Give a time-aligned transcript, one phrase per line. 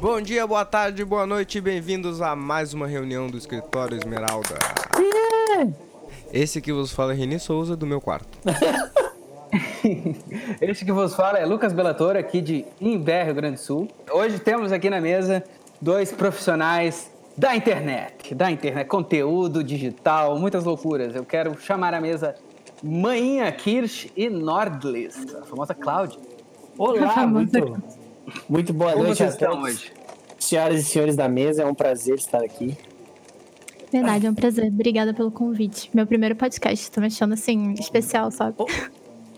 [0.00, 4.56] Bom dia, boa tarde, boa noite, bem-vindos a mais uma reunião do Escritório Esmeralda.
[6.32, 8.38] Esse que vos fala é Reni Souza, do meu quarto.
[10.60, 13.88] Este que vos fala é Lucas Bellator, aqui de Imbé, Rio Grande do Sul.
[14.12, 15.42] Hoje temos aqui na mesa
[15.80, 21.16] dois profissionais da internet, da internet, conteúdo digital, muitas loucuras.
[21.16, 22.36] Eu quero chamar à mesa
[22.82, 26.18] Mainha Kirsch e Nordlis, a famosa Cláudia.
[26.78, 27.82] Olá, muito,
[28.48, 29.64] muito boa Como noite vocês a estão todos.
[29.64, 29.92] hoje?
[30.50, 32.76] Senhoras e senhores da mesa, é um prazer estar aqui.
[33.92, 34.66] Verdade, é um prazer.
[34.66, 35.88] Obrigada pelo convite.
[35.94, 38.56] Meu primeiro podcast, tô me achando assim, especial, sabe?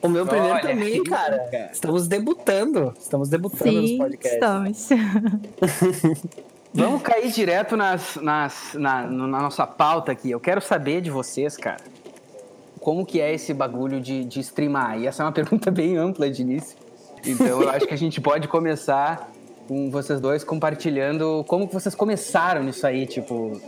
[0.00, 1.38] O meu primeiro Olha, também, que cara.
[1.50, 1.70] cara.
[1.70, 2.94] Estamos debutando.
[2.98, 4.32] Estamos debutando nos Sim, podcasts.
[4.32, 4.88] estamos.
[6.72, 10.30] Vamos cair direto nas, nas, na, na nossa pauta aqui.
[10.30, 11.84] Eu quero saber de vocês, cara,
[12.80, 14.98] como que é esse bagulho de, de streamar?
[14.98, 16.74] E essa é uma pergunta bem ampla de início.
[17.26, 19.30] Então eu acho que a gente pode começar
[19.68, 23.06] com vocês dois compartilhando como que vocês começaram nisso aí.
[23.06, 23.60] Tipo,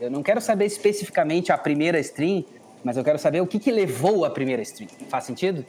[0.00, 2.44] eu não quero saber especificamente a primeira stream,
[2.84, 4.88] mas eu quero saber o que, que levou a primeira stream.
[5.08, 5.64] Faz sentido?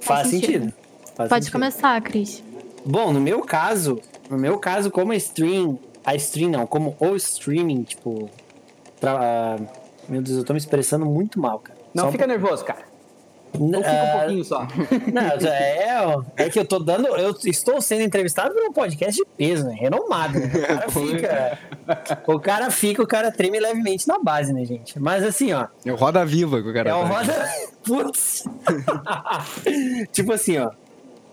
[0.00, 0.64] Faz Faz sentido.
[0.64, 0.74] sentido.
[1.14, 1.52] Faz Pode sentido.
[1.52, 2.42] começar, Cris.
[2.84, 7.14] Bom, no meu caso, no meu caso, como a stream, a stream não, como o
[7.16, 8.28] streaming, tipo,
[9.00, 9.56] pra,
[10.08, 11.78] meu Deus, eu tô me expressando muito mal, cara.
[11.94, 12.91] Não Só um fica nervoso, cara.
[13.58, 14.66] Não fica um Ah, pouquinho só.
[15.12, 17.06] Não, é, é que eu tô dando.
[17.08, 19.74] Eu estou sendo entrevistado por um podcast de peso, né?
[19.78, 20.38] Renomado.
[20.38, 20.46] Né?
[20.46, 21.58] O cara fica.
[22.26, 24.98] O cara fica, o cara treme levemente na base, né, gente?
[24.98, 25.66] Mas assim, ó.
[25.84, 27.18] É o Roda Viva que o cara É um tá.
[27.18, 27.50] roda.
[27.84, 28.44] Putz!
[30.12, 30.70] tipo assim, ó.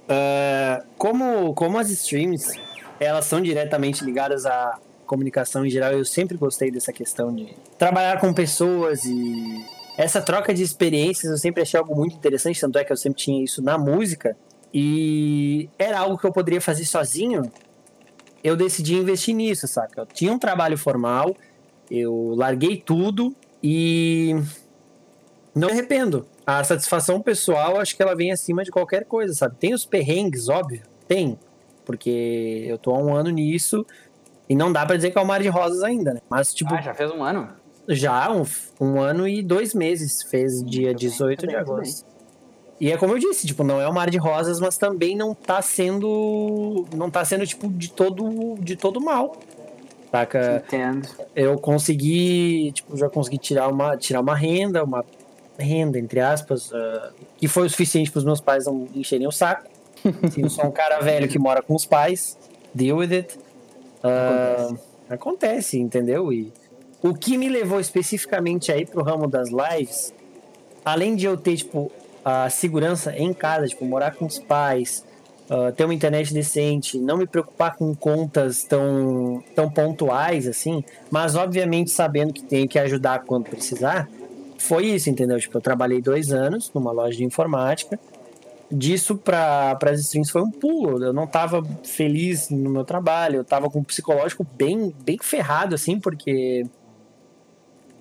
[0.10, 2.52] ah, como, como as streams,
[3.00, 7.48] elas são diretamente ligadas à comunicação em geral, eu sempre gostei dessa questão de
[7.80, 9.66] trabalhar com pessoas e
[10.00, 13.22] essa troca de experiências eu sempre achei algo muito interessante, tanto é que eu sempre
[13.22, 14.34] tinha isso na música
[14.74, 17.52] e era algo que eu poderia fazer sozinho.
[18.42, 20.02] Eu decidi investir nisso, saca?
[20.02, 21.36] Eu tinha um trabalho formal,
[21.92, 24.42] eu larguei tudo e
[25.54, 26.26] não me arrependo.
[26.48, 29.58] A satisfação pessoal, acho que ela vem acima de qualquer coisa, sabe?
[29.58, 31.38] Tem os perrengues, óbvio, tem.
[31.84, 33.86] Porque eu tô há um ano nisso
[34.48, 36.22] e não dá pra dizer que é o mar de rosas ainda, né?
[36.30, 37.50] Mas, tipo, Ah, já fez um ano?
[37.90, 38.46] Já um,
[38.80, 42.06] um ano e dois meses, fez dia 18 de bem, tudo agosto.
[42.80, 45.34] E é como eu disse, tipo, não é o mar de rosas, mas também não
[45.34, 46.86] tá sendo.
[46.96, 49.36] Não tá sendo, tipo, de todo, de todo mal.
[50.12, 50.64] Saca?
[50.66, 51.08] Entendo.
[51.36, 55.06] eu consegui, tipo, já consegui tirar uma, tirar uma renda, uma
[55.58, 59.32] renda, entre aspas, ah, que foi o suficiente para os meus pais não encherem o
[59.32, 59.68] saco.
[60.24, 62.38] Assim, eu sou um cara velho que mora com os pais,
[62.74, 63.38] deal with it.
[64.02, 64.74] Ah,
[65.10, 65.78] acontece.
[65.78, 66.32] entendeu?
[66.32, 66.52] E
[67.02, 70.14] o que me levou especificamente aí pro ramo das lives,
[70.84, 71.92] além de eu ter, tipo,
[72.24, 75.04] a segurança em casa, tipo, morar com os pais,
[75.50, 81.36] ah, ter uma internet decente, não me preocupar com contas tão, tão pontuais assim, mas
[81.36, 84.08] obviamente sabendo que tenho que ajudar quando precisar,
[84.60, 85.40] foi isso, entendeu?
[85.40, 88.00] Tipo, eu trabalhei dois anos numa loja de informática.
[88.72, 91.04] Disso para as streams foi um pulo.
[91.04, 95.74] Eu não tava feliz no meu trabalho, eu tava com um psicológico bem, bem ferrado,
[95.74, 96.68] assim, porque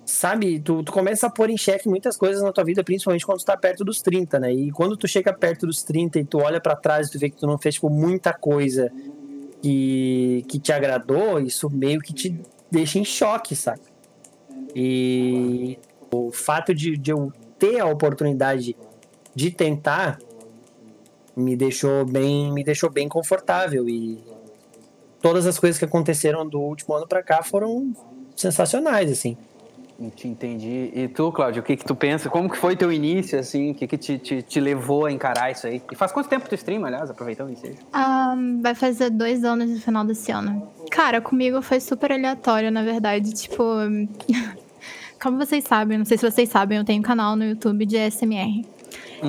[0.09, 3.39] sabe, tu, tu começa a pôr em xeque muitas coisas na tua vida, principalmente quando
[3.39, 4.51] tu tá perto dos 30, né?
[4.51, 7.29] E quando tu chega perto dos 30 e tu olha pra trás e tu vê
[7.29, 8.91] que tu não fez, tipo, muita coisa
[9.61, 12.39] que, que te agradou, isso meio que te
[12.71, 13.81] deixa em choque, saca?
[14.75, 15.77] E
[16.11, 18.75] o fato de, de eu ter a oportunidade
[19.35, 20.17] de tentar
[21.35, 24.23] me deixou bem, me deixou bem confortável e
[25.21, 27.93] todas as coisas que aconteceram do último ano pra cá foram
[28.35, 29.37] sensacionais, assim.
[30.15, 30.91] Te entendi.
[30.93, 32.29] E tu, Cláudio, o que que tu pensa?
[32.29, 33.71] Como que foi teu início, assim?
[33.71, 35.81] O que que te, te, te levou a encarar isso aí?
[35.91, 37.09] E faz quanto tempo tu streama, aliás?
[37.09, 37.75] Aproveitando isso aí.
[37.91, 40.69] Ah, vai fazer dois anos no final desse ano.
[40.89, 43.33] Cara, comigo foi super aleatório, na verdade.
[43.33, 43.61] Tipo,
[45.21, 47.97] como vocês sabem, não sei se vocês sabem, eu tenho um canal no YouTube de
[47.97, 48.65] SMR.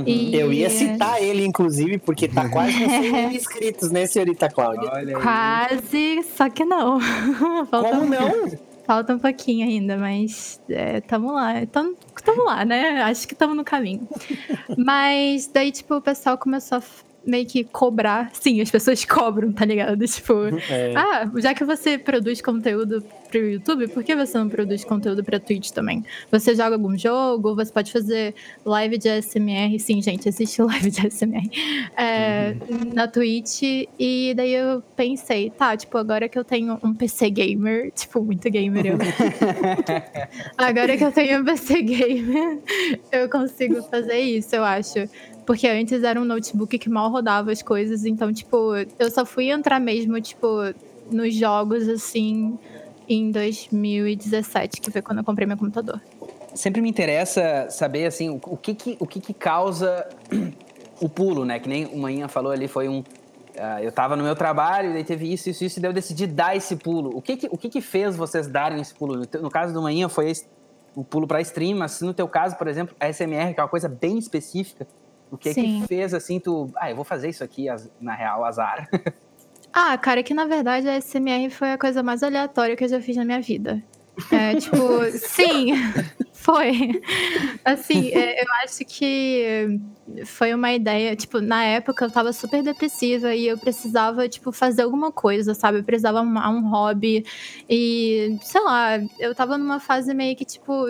[0.07, 4.49] E- Eu ia citar ele, inclusive, porque tá quase com 100 mil inscritos, né, senhorita
[4.49, 4.89] Cláudia?
[5.21, 7.01] Quase, só que não.
[7.71, 8.70] Como não?
[8.91, 11.65] Falta um pouquinho ainda, mas é, tamo lá.
[11.65, 13.01] Tamo, tamo lá, né?
[13.03, 14.09] Acho que tamo no caminho.
[14.77, 16.81] mas daí, tipo, o pessoal começou a
[17.27, 18.31] meio que cobrar.
[18.33, 20.05] Sim, as pessoas cobram, tá ligado?
[20.07, 20.35] Tipo,
[20.71, 20.95] É.
[20.97, 25.39] ah, já que você produz conteúdo pro YouTube, por que você não produz conteúdo pra
[25.39, 26.05] Twitch também?
[26.31, 27.55] Você joga algum jogo?
[27.55, 28.35] Você pode fazer
[28.65, 29.79] live de ASMR?
[29.79, 31.49] Sim, gente, existe live de ASMR
[31.97, 32.57] é,
[32.95, 33.63] na Twitch.
[33.99, 38.51] E daí eu pensei, tá, tipo, agora que eu tenho um PC gamer, tipo, muito
[38.51, 38.99] gamer eu.
[40.57, 42.59] agora que eu tenho um PC gamer,
[43.13, 45.09] eu consigo fazer isso, eu acho.
[45.51, 49.51] Porque antes era um notebook que mal rodava as coisas, então, tipo, eu só fui
[49.51, 50.47] entrar mesmo, tipo,
[51.11, 52.57] nos jogos, assim,
[53.09, 56.01] em 2017, que foi quando eu comprei meu computador.
[56.55, 60.09] Sempre me interessa saber, assim, o, que que, o que que causa
[61.03, 61.59] o pulo, né?
[61.59, 63.03] Que nem o Manhã falou ali, foi um...
[63.59, 66.29] ah, eu tava no meu trabalho, daí teve isso, isso, isso, e daí eu decidi
[66.29, 67.11] dar esse pulo.
[67.13, 69.21] O que que, o que, que fez vocês darem esse pulo?
[69.43, 70.33] No, caso do Manhã foi
[70.95, 73.69] o pulo pra stream, mas no teu caso, por exemplo, a SMR, que é uma
[73.69, 74.87] coisa bem específica,
[75.31, 75.83] o que Sim.
[75.83, 76.71] que fez, assim, tu...
[76.77, 77.67] Ah, eu vou fazer isso aqui,
[78.01, 78.89] na real, azar.
[79.73, 83.01] Ah, cara, que na verdade a SMR foi a coisa mais aleatória que eu já
[83.01, 83.83] fiz na minha vida.
[84.31, 84.77] É, tipo,
[85.13, 85.73] sim,
[86.33, 87.01] foi.
[87.65, 89.81] Assim, é, eu acho que
[90.27, 94.83] foi uma ideia, tipo, na época eu tava super depressiva e eu precisava, tipo, fazer
[94.83, 95.79] alguma coisa, sabe?
[95.79, 97.25] Eu precisava arrumar um hobby
[97.69, 100.89] e, sei lá, eu tava numa fase meio que, tipo,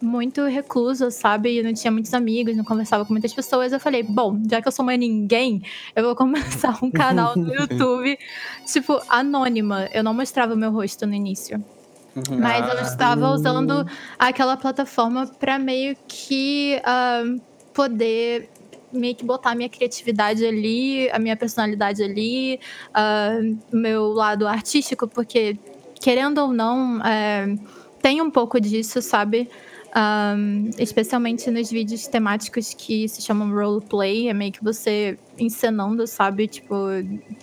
[0.00, 1.56] muito reclusa, sabe?
[1.56, 3.72] Eu não tinha muitos amigos, não conversava com muitas pessoas.
[3.72, 5.62] Eu falei, bom, já que eu sou uma ninguém,
[5.94, 8.18] eu vou começar um canal no YouTube,
[8.66, 9.88] tipo, anônima.
[9.92, 11.62] Eu não mostrava meu rosto no início.
[12.36, 13.86] Mas eu estava usando
[14.18, 17.22] aquela plataforma para meio que ah,
[17.72, 18.48] poder
[18.90, 22.58] meio que botar a minha criatividade ali, a minha personalidade ali,
[22.92, 23.38] ah,
[23.72, 25.58] meu lado artístico, porque
[26.00, 27.54] querendo ou não, é,
[28.00, 29.48] tem um pouco disso, sabe?
[29.96, 36.46] Um, especialmente nos vídeos temáticos que se chamam roleplay, é meio que você encenando, sabe?
[36.46, 36.76] Tipo,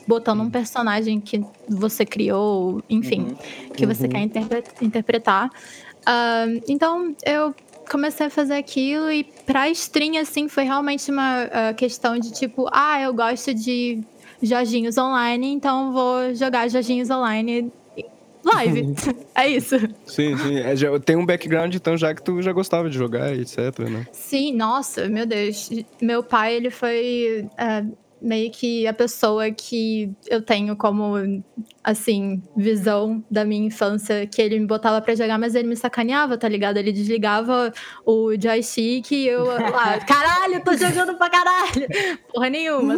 [0.07, 3.35] botando um personagem que você criou, enfim,
[3.75, 5.49] que você quer interpre- interpretar.
[6.07, 7.53] Um, então, eu
[7.89, 12.67] comecei a fazer aquilo e pra stream, assim, foi realmente uma ah, questão de tipo,
[12.71, 14.01] ah, eu gosto de
[14.41, 17.71] joginhos online, então vou jogar joginhos online
[18.45, 18.93] live.
[19.35, 19.75] é isso.
[20.05, 20.59] Sim, sim.
[20.59, 23.79] É, já, tem um background, então, já que tu já gostava de jogar, e etc,
[23.89, 24.07] né?
[24.11, 25.69] Sim, nossa, meu Deus.
[26.01, 27.83] Meu pai, ele foi é,
[28.21, 31.43] meio que a pessoa que eu tenho como,
[31.83, 36.37] assim, visão da minha infância, que ele me botava pra jogar, mas ele me sacaneava,
[36.37, 36.77] tá ligado?
[36.77, 37.73] Ele desligava
[38.05, 41.87] o joystick e eu lá, caralho, tô jogando pra caralho!
[42.33, 42.95] Porra nenhuma.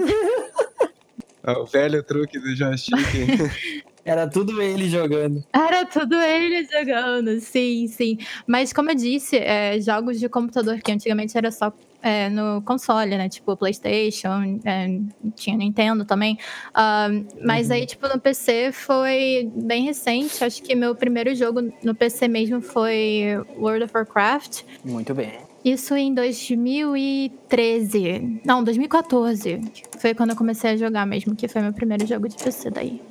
[1.44, 2.98] Ah, O velho truque do joystick.
[4.08, 5.44] Era tudo ele jogando.
[5.54, 8.18] Era tudo ele jogando, sim, sim.
[8.48, 13.18] Mas como eu disse, é, jogos de computador que antigamente era só é, no console,
[13.18, 13.28] né?
[13.28, 15.02] Tipo PlayStation, é,
[15.36, 16.40] tinha Nintendo também.
[16.74, 17.10] Ah,
[17.44, 20.42] mas aí, tipo, no PC foi bem recente.
[20.42, 24.62] Acho que meu primeiro jogo no PC mesmo foi World of Warcraft.
[24.86, 25.34] Muito bem.
[25.66, 28.40] Isso em 2013.
[28.46, 29.60] Não, 2014.
[30.00, 33.02] Foi quando eu comecei a jogar mesmo, que foi meu primeiro jogo de PC daí.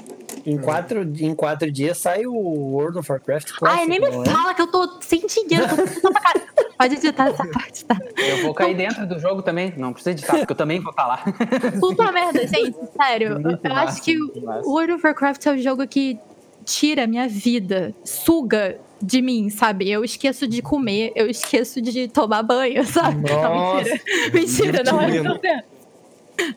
[0.47, 4.25] Em quatro, em quatro dias sai o World of Warcraft Classic, Ai, nem me é?
[4.25, 5.67] fala que eu tô sem dinheiro.
[6.01, 6.47] tô pra caralho.
[6.79, 7.99] Pode editar essa parte, tá?
[8.17, 9.73] Eu vou cair dentro do jogo também.
[9.77, 11.25] Não precisa editar, porque eu também vou estar lá.
[11.81, 13.41] Puta merda, gente, sério.
[13.41, 16.19] Muito eu massa, acho que o World of Warcraft é o jogo que
[16.65, 19.91] tira a minha vida, suga de mim, sabe?
[19.91, 23.31] Eu esqueço de comer, eu esqueço de tomar banho, sabe?
[23.31, 24.01] Não, mentira.
[24.33, 25.65] Mentira, não é tão tenso.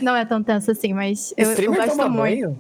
[0.01, 2.21] Não é tão tenso assim, mas eu, eu gosto toma muito.
[2.21, 2.59] banho?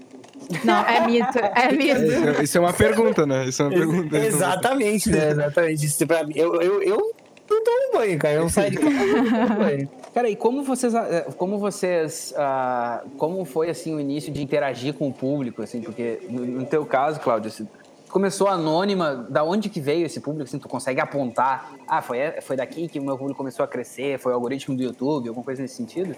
[0.63, 2.01] Não, é mito, é mito.
[2.01, 3.45] Isso, isso é uma pergunta, né?
[3.45, 4.17] Isso é uma pergunta.
[4.17, 5.31] Exatamente, né?
[5.31, 5.85] Exatamente.
[5.85, 6.33] Isso pra mim.
[6.35, 7.15] Eu, eu, eu
[7.49, 8.33] não tomo banho, cara.
[8.35, 9.89] Eu não saio de casa não banho.
[10.13, 14.93] Cara, e como vocês, ah, como vocês, ah, como foi assim o início de interagir
[14.93, 17.67] com o público, assim, porque no, no teu caso, Cláudio, assim,
[18.09, 22.55] começou anônima, da onde que veio esse público, assim, tu consegue apontar, ah, foi, foi
[22.57, 25.61] daqui que o meu público começou a crescer, foi o algoritmo do YouTube, alguma coisa
[25.61, 26.15] nesse sentido?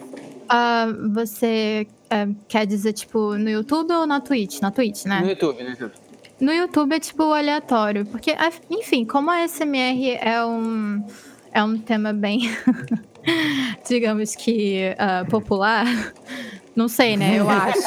[0.50, 4.60] Ah, você é, quer dizer, tipo, no YouTube ou na Twitch?
[4.62, 5.20] Na Twitch, né?
[5.22, 5.92] No YouTube, no YouTube.
[6.40, 11.06] No YouTube é tipo aleatório, porque, a- enfim, como a SMR é um,
[11.54, 12.50] é um tema bem,
[13.88, 15.86] digamos que ah, popular,
[16.76, 17.36] não sei, né?
[17.40, 17.82] Eu acho.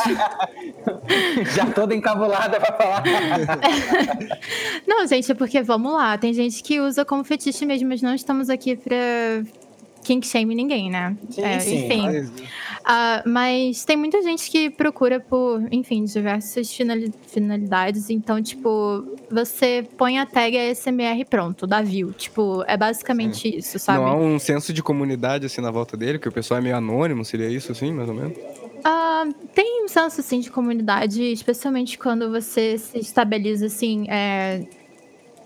[1.55, 3.03] Já toda encabulada pra falar.
[4.87, 8.15] Não, gente, é porque vamos lá, tem gente que usa como fetiche mesmo, mas não
[8.15, 8.97] estamos aqui pra
[10.03, 11.17] kink shame ninguém, né?
[11.31, 11.87] Sim, É, sim.
[11.87, 12.03] enfim.
[12.03, 12.33] Mas,
[12.87, 18.11] Ah, mas tem muita gente que procura por, enfim, diversas finali- finalidades.
[18.11, 22.13] Então, tipo, você põe a tag ASMR pronto, dá view.
[22.13, 24.01] Tipo, é basicamente isso, sabe?
[24.01, 26.77] não há um senso de comunidade assim na volta dele, que o pessoal é meio
[26.77, 28.37] anônimo, seria isso assim, mais ou menos?
[28.87, 29.25] Ah,
[29.55, 34.67] tem um senso, assim, de comunidade, especialmente quando você se estabiliza, assim, é,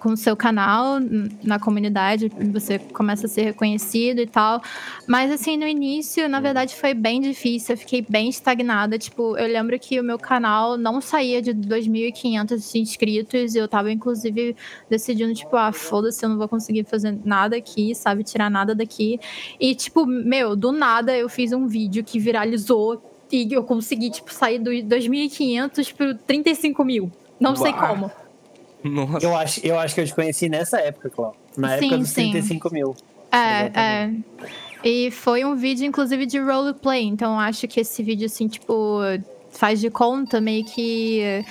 [0.00, 0.98] com o seu canal
[1.44, 4.60] na comunidade, você começa a ser reconhecido e tal.
[5.06, 8.98] Mas, assim, no início, na verdade, foi bem difícil, eu fiquei bem estagnada.
[8.98, 13.92] Tipo, eu lembro que o meu canal não saía de 2.500 inscritos e eu tava,
[13.92, 14.56] inclusive,
[14.90, 18.24] decidindo, tipo, ah, foda-se, eu não vou conseguir fazer nada aqui, sabe?
[18.24, 19.20] Tirar nada daqui.
[19.60, 24.32] E, tipo, meu, do nada eu fiz um vídeo que viralizou e eu consegui, tipo,
[24.32, 27.10] sair dos 2.500 pro 35 mil.
[27.40, 27.88] Não sei Uau.
[27.88, 28.10] como.
[28.84, 29.26] Nossa.
[29.26, 31.38] Eu acho, eu acho que eu te conheci nessa época, Cláudio.
[31.56, 32.30] Na Sim, época dos sim.
[32.30, 32.96] 35 mil.
[33.32, 34.10] É, é.
[34.84, 37.04] E foi um vídeo, inclusive, de roleplay.
[37.04, 39.00] Então, eu acho que esse vídeo, assim, tipo,
[39.50, 41.44] faz de conta, meio que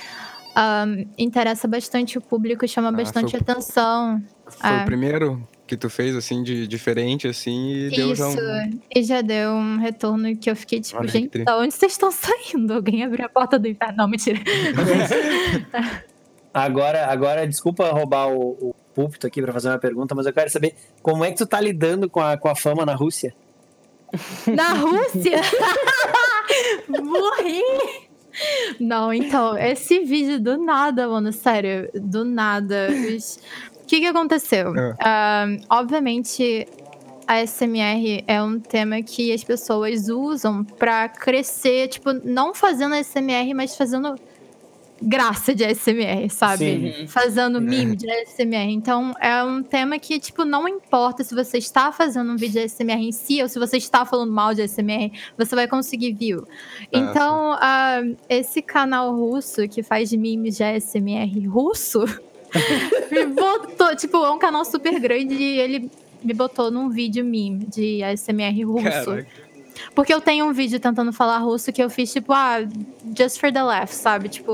[0.56, 4.22] ahn, interessa bastante o público, chama Ah, bastante foi atenção.
[4.46, 4.82] Foi É.
[4.82, 8.80] o primeiro que tu fez, assim, de diferente, assim, e deu já Isso, um...
[8.94, 12.10] e já deu um retorno que eu fiquei tipo, Olha gente, da onde vocês estão
[12.10, 12.72] saindo?
[12.72, 13.98] Alguém abriu a porta do inferno.
[13.98, 14.40] Não, mentira.
[16.52, 20.50] Agora, agora, desculpa roubar o, o púlpito aqui pra fazer uma pergunta, mas eu quero
[20.50, 23.34] saber como é que tu tá lidando com a, com a fama na Rússia?
[24.48, 25.40] Na Rússia?
[26.88, 27.62] Morri!
[28.80, 32.88] Não, então, esse vídeo do nada, mano, sério, do nada.
[33.14, 33.38] Os-
[33.88, 34.72] que que aconteceu?
[35.00, 36.68] Ah, obviamente,
[37.26, 43.52] a SMR é um tema que as pessoas usam pra crescer, tipo, não fazendo SMR,
[43.54, 44.14] mas fazendo
[45.00, 46.94] graça de SMR, sabe?
[46.96, 47.06] Sim.
[47.06, 48.70] Fazendo meme de SMR.
[48.70, 52.68] Então, é um tema que, tipo, não importa se você está fazendo um vídeo de
[52.68, 56.46] SMR em si ou se você está falando mal de SMR, você vai conseguir view.
[56.92, 62.04] então, ah, esse canal russo que faz memes de SMR russo
[63.10, 65.90] me botou, tipo, é um canal super grande e ele
[66.22, 68.82] me botou num vídeo meme de ASMR russo.
[68.82, 69.47] Caraca.
[69.94, 72.58] Porque eu tenho um vídeo tentando falar russo que eu fiz, tipo, ah,
[73.16, 74.28] just for the laugh, sabe?
[74.28, 74.52] Tipo,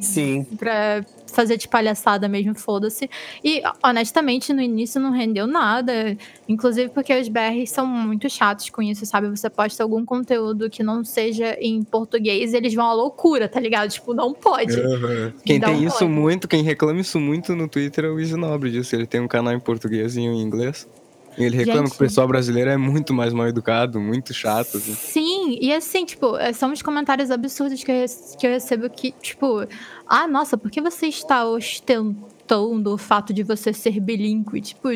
[0.00, 0.44] Sim.
[0.58, 3.08] pra fazer de palhaçada mesmo, foda-se.
[3.42, 6.16] E, honestamente, no início não rendeu nada.
[6.48, 9.28] Inclusive porque os BRs são muito chatos com isso, sabe?
[9.30, 13.58] Você posta algum conteúdo que não seja em português e eles vão à loucura, tá
[13.58, 13.90] ligado?
[13.90, 14.78] Tipo, não pode.
[14.78, 15.32] Aham.
[15.44, 16.10] Quem Dá tem um isso pode.
[16.10, 18.94] muito, quem reclama isso muito no Twitter é o Easy Nobre disso.
[18.94, 20.86] Ele tem um canal em português e um em inglês.
[21.36, 21.90] E ele reclama Gente.
[21.90, 24.94] que o pessoal brasileiro é muito mais mal educado, muito chato, assim.
[24.94, 28.04] Sim, e assim, tipo, é, são os comentários absurdos que eu,
[28.38, 29.66] que eu recebo que, tipo,
[30.06, 34.60] ah, nossa, por que você está ostentando o fato de você ser bilíngue?
[34.60, 34.88] Tipo,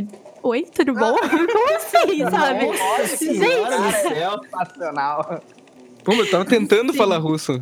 [0.42, 1.16] oi, tudo bom?
[1.16, 2.66] Como assim, sabe?
[2.66, 5.42] Nossa Gente, senhora do céu, sensacional.
[6.04, 7.60] Pô, eu tava tentando falar russo.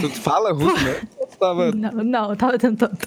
[0.00, 1.02] Tu fala russo, né?
[1.48, 1.72] Tava...
[1.72, 2.96] Não, não, eu tava tentando.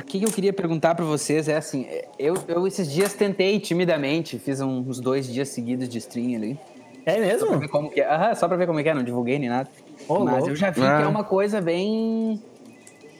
[0.00, 1.86] O que, eu queria perguntar pra vocês é assim,
[2.18, 6.58] eu, eu esses dias tentei timidamente, fiz uns dois dias seguidos de stream ali.
[7.04, 7.58] É Só pra mesmo?
[7.58, 8.08] ver como que é.
[8.12, 9.68] Aham, só pra ver como é que é, não divulguei nem nada.
[10.08, 10.48] Ô, Mas louco.
[10.50, 10.96] eu já vi Ah.
[10.98, 12.42] que é uma coisa bem.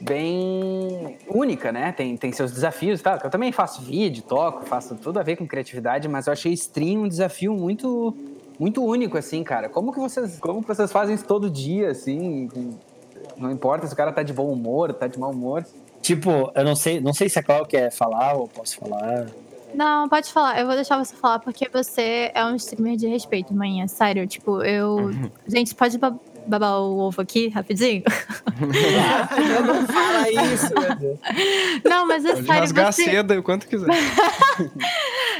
[0.00, 1.92] bem única, né?
[1.92, 3.18] Tem, tem seus desafios e tal.
[3.22, 7.02] Eu também faço vídeo, toco, faço tudo a ver com criatividade, mas eu achei stream
[7.04, 8.14] um desafio muito.
[8.58, 9.68] muito único, assim, cara.
[9.68, 10.38] Como que vocês.
[10.40, 12.48] Como que vocês fazem isso todo dia, assim?
[13.38, 15.64] Não importa se o cara tá de bom humor, tá de mau humor.
[16.00, 19.26] Tipo, eu não sei, não sei se a Cláudia quer falar ou posso falar.
[19.74, 20.58] Não, pode falar.
[20.60, 23.86] Eu vou deixar você falar porque você é um streamer de respeito, manhã.
[23.88, 25.10] Sério, tipo, eu.
[25.46, 26.16] Gente, pode ba-
[26.46, 28.02] babar o ovo aqui rapidinho?
[29.66, 31.18] não fala isso, meu Deus.
[31.84, 32.60] Não, mas é Pode sério.
[32.62, 33.04] rasgar Você...
[33.04, 33.88] seda o quanto quiser.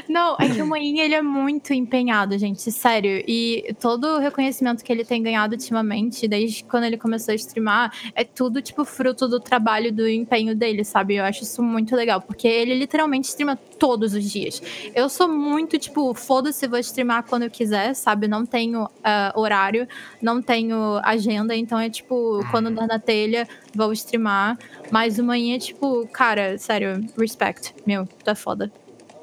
[0.07, 3.23] Não, é que o Moinho, ele é muito empenhado, gente, sério.
[3.27, 7.93] E todo o reconhecimento que ele tem ganhado ultimamente, desde quando ele começou a streamar,
[8.13, 11.15] é tudo, tipo, fruto do trabalho, do empenho dele, sabe?
[11.15, 14.61] Eu acho isso muito legal, porque ele literalmente streama todos os dias.
[14.93, 18.27] Eu sou muito, tipo, foda-se, vou streamar quando eu quiser, sabe?
[18.27, 19.87] Não tenho ah, horário,
[20.21, 24.57] não tenho agenda, então é, tipo, quando dá na telha, vou streamar.
[24.91, 28.71] Mas o Moinho é, tipo, cara, sério, respect, meu, tá foda.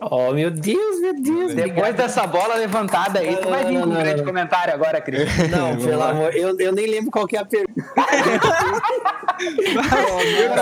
[0.00, 1.54] Oh, meu Deus, meu Deus.
[1.54, 5.28] Depois dessa bola levantada aí, tu vai vir com um grande comentário agora, Cris.
[5.50, 7.84] Não, pelo amor, eu, eu nem lembro qual que é a pergunta.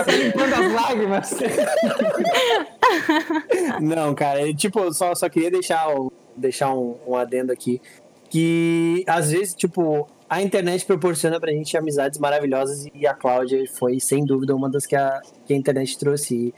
[0.05, 1.35] Tá limpando as lágrimas.
[3.81, 5.87] Não, cara, eu, tipo, eu só, só queria deixar,
[6.35, 7.81] deixar um, um adendo aqui.
[8.29, 13.99] Que às vezes, tipo, a internet proporciona pra gente amizades maravilhosas e a Cláudia foi,
[13.99, 16.53] sem dúvida, uma das que a, que a internet trouxe.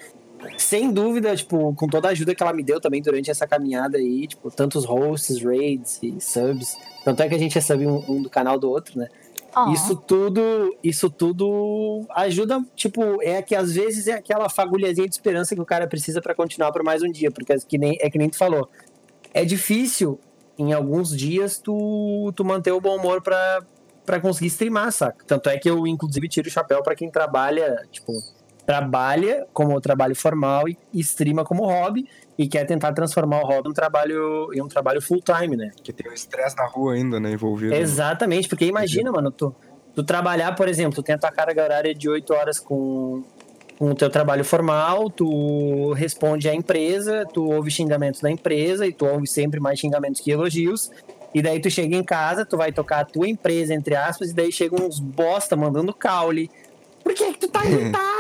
[0.58, 3.98] Sem dúvida, tipo, com toda a ajuda que ela me deu também durante essa caminhada
[3.98, 6.78] aí, tipo, tantos hosts, raids e subs.
[7.04, 9.08] Tanto é que a gente recebe um, um do canal do outro, né?
[9.56, 9.72] Ó.
[9.72, 15.56] Isso tudo, isso tudo ajuda, tipo, é que às vezes é aquela fagulhazinha de esperança
[15.56, 18.10] que o cara precisa pra continuar por mais um dia, porque é que nem, é
[18.10, 18.70] que nem tu falou.
[19.34, 20.20] É difícil
[20.58, 23.62] em alguns dias tu, tu manter o bom humor pra,
[24.06, 25.24] pra conseguir streamar, saca?
[25.26, 28.12] Tanto é que eu inclusive tiro o chapéu pra quem trabalha, tipo,
[28.66, 32.08] trabalha como trabalho formal e streama como hobby
[32.38, 35.72] e quer tentar transformar o hobby em um trabalho em um trabalho full time, né?
[35.84, 37.74] Que tem o estresse na rua ainda, né, envolvido.
[37.74, 39.56] Exatamente, porque imagina, mano, tu,
[39.94, 43.24] tu trabalhar, por exemplo, tu tem a tua carga horária de 8 horas com,
[43.78, 48.92] com o teu trabalho formal, tu responde à empresa, tu ouve xingamentos da empresa e
[48.92, 50.92] tu ouve sempre mais xingamentos que elogios.
[51.34, 54.34] E daí tu chega em casa, tu vai tocar a tua empresa, entre aspas, e
[54.34, 56.50] daí chegam uns bosta mandando caule.
[57.04, 58.15] Por que, que tu tá irritado?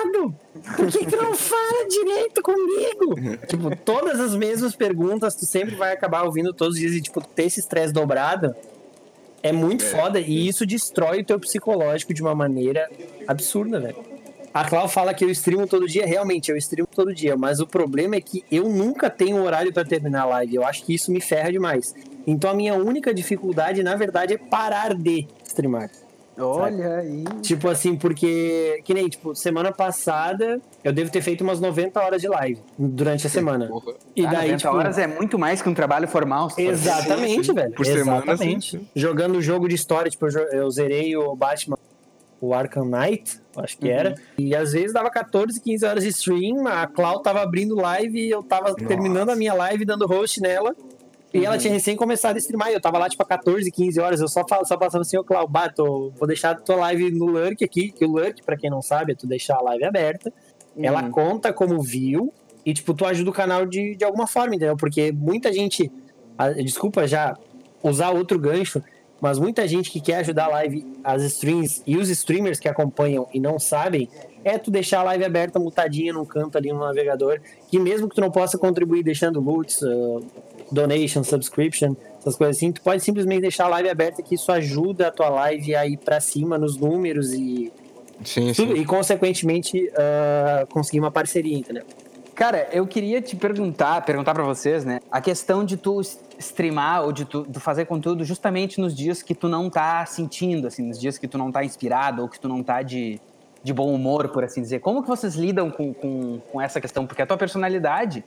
[0.75, 3.37] Por que, que tu não fala direito comigo?
[3.47, 7.21] tipo, todas as mesmas perguntas, tu sempre vai acabar ouvindo todos os dias e, tipo,
[7.21, 8.55] ter esse estresse dobrado
[9.45, 12.89] é muito foda e isso destrói o teu psicológico de uma maneira
[13.27, 14.03] absurda, velho.
[14.51, 17.67] A Clau fala que eu streamo todo dia, realmente, eu streamo todo dia, mas o
[17.67, 20.55] problema é que eu nunca tenho horário para terminar a live.
[20.55, 21.93] Eu acho que isso me ferra demais.
[22.25, 25.91] Então a minha única dificuldade, na verdade, é parar de streamar.
[26.37, 27.23] Olha aí.
[27.41, 32.21] Tipo assim, porque, que nem, tipo, semana passada eu devo ter feito umas 90 horas
[32.21, 33.67] de live durante a semana.
[33.67, 33.93] Porra.
[34.15, 36.49] E Ah, daí, 90 tipo, horas é muito mais que um trabalho formal.
[36.57, 37.71] Exatamente, velho.
[37.73, 38.71] Por semana, Exatamente.
[38.71, 38.87] sim, sim.
[38.95, 41.77] Jogando jogo de história, tipo, eu, zerei o Batman,
[42.41, 44.15] o Arkham Knight, acho que era.
[44.37, 48.29] E às vezes dava 14, 15 horas de stream, a Clau tava abrindo live e
[48.29, 50.75] eu tava terminando a minha live dando host nela.
[51.41, 54.21] E ela tinha recém começado a streamar, eu tava lá, tipo, a 14, 15 horas.
[54.21, 57.25] Eu só, falo, só passava assim, ô Clau, bato, vou deixar a tua live no
[57.25, 60.31] Lurk aqui, que o Lurk, pra quem não sabe, é tu deixar a live aberta.
[60.77, 61.11] Ela Uhum.
[61.11, 62.33] conta como viu
[62.65, 64.75] e, tipo, tu ajuda o canal de, de alguma forma, entendeu?
[64.77, 65.91] Porque muita gente.
[66.37, 67.35] ah, Desculpa já
[67.83, 68.81] usar outro gancho,
[69.21, 73.27] mas muita gente que quer ajudar a live, as streams e os streamers que acompanham
[73.33, 74.09] e não sabem,
[74.43, 77.39] é tu deixar a live aberta, mutadinha num canto ali no navegador,
[77.69, 80.19] que mesmo que tu não possa contribuir deixando loots, ah,
[80.75, 85.07] donation, subscription, essas coisas assim, tu pode simplesmente deixar a live aberta que isso ajuda
[85.07, 87.71] a tua live a ir pra cima nos números e,
[88.23, 88.81] Sim, tudo, sim.
[88.81, 91.83] e consequentemente ah, conseguir uma parceria, entendeu?
[92.33, 94.99] Cara, eu queria te perguntar, perguntar pra vocês, né?
[95.09, 96.01] A questão de tu
[96.37, 100.67] streamar ou de tu de fazer conteúdo justamente nos dias que tu não tá sentindo,
[100.67, 103.21] assim, nos dias que tu não tá inspirado ou que tu não tá de,
[103.63, 104.79] de bom humor, por assim dizer.
[104.79, 107.07] Como que vocês lidam com, com, com essa questão?
[107.07, 108.21] Porque a tua personalidade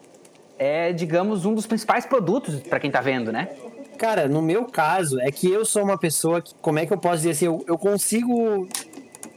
[0.58, 3.48] é, digamos, um dos principais produtos pra quem tá vendo, né?
[3.96, 6.98] Cara, no meu caso, é que eu sou uma pessoa que, como é que eu
[6.98, 8.68] posso dizer assim, eu, eu consigo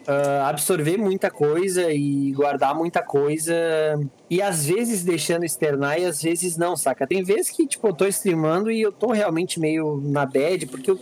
[0.07, 3.53] ah, absorver muita coisa e guardar muita coisa
[4.29, 7.05] e às vezes deixando externar e às vezes não, saca?
[7.05, 10.91] Tem vezes que, tipo, eu tô streamando e eu tô realmente meio na bad, porque
[10.91, 10.99] eu,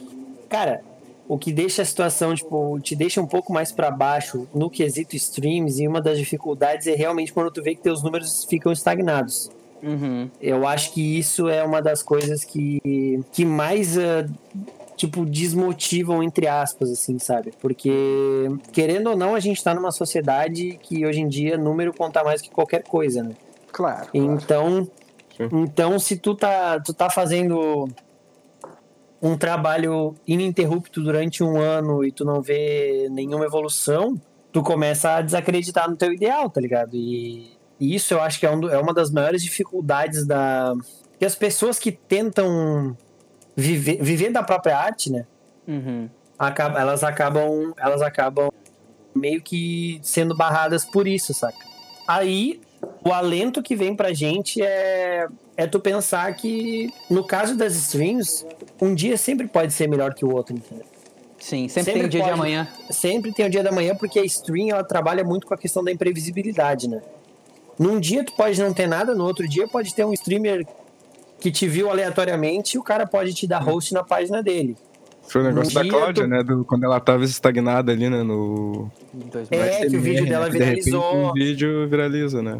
[0.49, 0.81] cara,
[1.27, 5.15] o que deixa a situação, tipo, te deixa um pouco mais pra baixo no quesito
[5.15, 9.49] streams e uma das dificuldades é realmente quando tu vê que teus números ficam estagnados.
[9.81, 10.29] Uhum.
[10.41, 14.25] Eu acho que isso é uma das coisas que, que mais, ah,
[14.95, 17.53] tipo, desmotivam, entre aspas, assim, sabe?
[17.61, 17.91] Porque,
[18.73, 22.41] querendo ou não, a gente tá numa sociedade que hoje em dia número conta mais
[22.41, 23.35] que qualquer coisa, né?
[23.71, 24.09] Claro.
[24.13, 24.87] Então,
[25.37, 25.49] Sim.
[25.53, 27.87] então se tu tá, tu tá fazendo
[29.21, 34.19] um trabalho ininterrupto durante um ano e tu não vê nenhuma evolução,
[34.51, 36.95] tu começa a desacreditar no teu ideal, tá ligado?
[36.95, 40.73] E, e isso eu acho que é, um é uma das maiores dificuldades da
[41.17, 42.95] que as pessoas que tentam
[43.55, 45.25] viver, viver da própria arte, né?
[45.67, 46.09] Uhum.
[46.37, 48.49] acaba- elas acabam elas acabam
[49.15, 51.57] meio que sendo barradas por isso, saca?
[52.07, 52.61] Aí
[53.03, 58.45] o alento que vem pra gente é é tu pensar que no caso das streams,
[58.81, 60.85] um dia sempre pode ser melhor que o outro, entendeu?
[61.37, 62.39] Sim, sempre, Sempre tem o dia de pode.
[62.39, 62.67] amanhã.
[62.89, 65.83] Sempre tem o dia da manhã porque a stream ela trabalha muito com a questão
[65.83, 67.01] da imprevisibilidade, né?
[67.79, 70.67] Num dia tu pode não ter nada, no outro dia pode ter um streamer
[71.39, 74.75] que te viu aleatoriamente e o cara pode te dar host na página dele.
[75.29, 76.43] Foi o negócio Um da dia Cláudia, tu- né?
[76.43, 78.21] do- quando ela tava estagnada ali, né?
[78.23, 78.91] No.
[79.51, 81.29] É, que o vídeo dela né, de repente, viralizou.
[81.29, 82.59] um vídeo viraliza, né?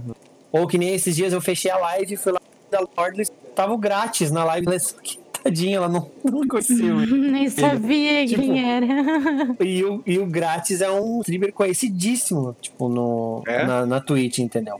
[0.51, 2.39] Ou que nem esses dias eu fechei a live e fui lá
[2.71, 6.95] da Lordless, tava grátis na live, mas que tadinha, ela não, não conheceu.
[7.09, 8.85] Nem sabia tipo, quem era.
[9.59, 13.65] E o, e o grátis é um streamer conhecidíssimo, tipo, no, É?
[13.65, 14.79] na, na Twitch, entendeu?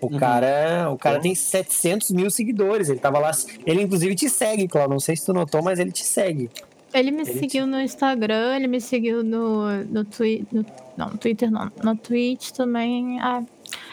[0.00, 3.30] O cara, o cara tem 700 mil seguidores, ele tava lá,
[3.66, 6.50] ele inclusive te segue, Cláudio, não sei se tu notou, mas ele te segue.
[6.92, 10.64] Ele me Ele seguiu no Instagram, ele me seguiu no, no Twitter.
[10.96, 11.70] Não, no Twitter não.
[11.84, 13.20] No Twitch também.
[13.20, 13.42] Ah,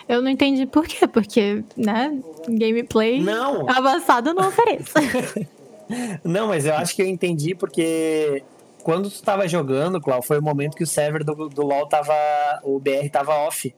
[0.10, 2.17] eu não entendi por quê, porque, né?
[2.48, 4.93] Gameplay Não, avançado não ofereço.
[6.24, 8.43] não, mas eu acho que eu entendi porque
[8.84, 12.13] quando tu tava jogando, Cláudio, foi o momento que o server do, do LoL tava,
[12.63, 13.74] o BR tava off.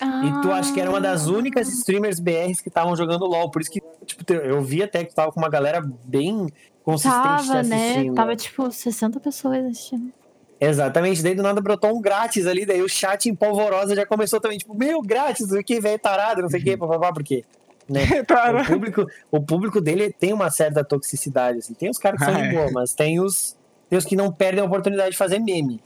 [0.00, 3.50] E tu acha que era uma das únicas streamers BRs que estavam jogando LoL.
[3.50, 6.46] Por isso que, tipo, eu vi até que tava com uma galera bem
[6.82, 7.90] consistente Tava, né?
[7.90, 8.14] assistindo.
[8.14, 10.12] Tava tipo 60 pessoas assistindo.
[10.60, 14.38] Exatamente, daí do nada brotou um grátis ali, daí o chat em polvorosa já começou
[14.38, 17.44] também, tipo, meu, grátis, o que, velho, tarado, não sei o que, papapá, por quê?
[17.88, 18.02] Né?
[18.60, 21.72] O público, o público dele tem uma certa toxicidade, assim.
[21.74, 22.52] Tem os caras que são Ah, de é.
[22.52, 23.56] boa, mas tem os,
[23.88, 25.82] tem os que não perdem a oportunidade de fazer meme.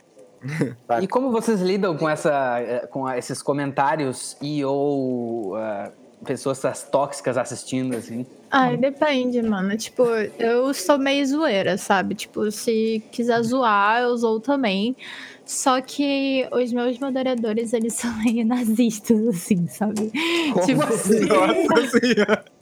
[1.03, 5.91] E como vocês lidam com, essa, eh, com esses comentários e ou ah,
[6.25, 8.27] pessoas tóxicas assistindo, assim?
[8.51, 9.77] Ai, depende, mano.
[9.77, 10.05] Tipo,
[10.39, 12.15] eu sou meio zoeira, sabe?
[12.15, 14.97] Tipo, se quiser zoar, eu zoo também.
[15.45, 20.11] Só que os meus moderadores, eles são meio nazistas, assim, sabe?
[20.53, 21.21] Como tipo, assim?
[21.27, 22.54] Nossa senhora.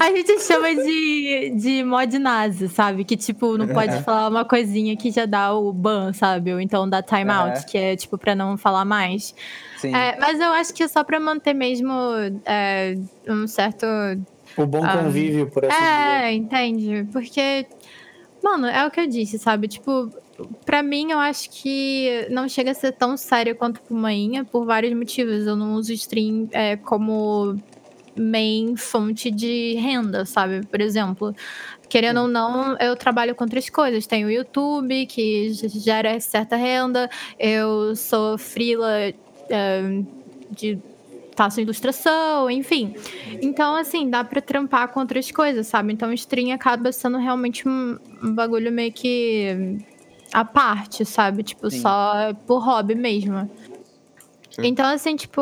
[0.00, 3.04] A gente chama de, de mod nazi, sabe?
[3.04, 6.52] Que, tipo, não pode falar uma coisinha que já dá o ban, sabe?
[6.52, 7.64] Ou então dá timeout, Aham.
[7.66, 9.34] que é, tipo, pra não falar mais.
[9.76, 9.94] Sim.
[9.94, 11.90] É, mas eu acho que é só pra manter mesmo
[12.44, 12.96] é,
[13.28, 13.86] um certo.
[14.56, 15.84] O bom Ah, convívio, por assim dizer.
[15.84, 17.08] É, entende?
[17.12, 17.66] Porque,
[18.42, 19.68] mano, é o que eu disse, sabe?
[19.68, 20.10] Tipo,
[20.64, 24.64] pra mim eu acho que não chega a ser tão sério quanto pro Mainha por
[24.66, 25.46] vários motivos.
[25.46, 27.56] Eu não uso stream é, como
[28.20, 30.64] main fonte de renda, sabe?
[30.66, 31.34] Por exemplo.
[31.88, 34.06] Querendo ou não, eu trabalho com outras coisas.
[34.06, 37.10] Tenho o YouTube, que gera certa renda.
[37.36, 39.12] Eu sou freela
[39.48, 40.02] é,
[40.52, 40.78] de
[41.34, 42.94] faço ilustração, enfim.
[43.42, 45.92] Então, assim, dá pra trampar com outras coisas, sabe?
[45.92, 49.78] Então, o stream acaba sendo realmente um, um bagulho meio que
[50.32, 51.42] à parte, sabe?
[51.42, 51.80] Tipo, Sim.
[51.80, 53.50] só por hobby mesmo.
[54.50, 54.66] Sim.
[54.66, 55.40] Então, assim, tipo.